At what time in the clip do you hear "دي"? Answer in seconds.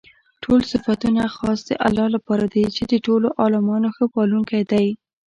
2.53-2.63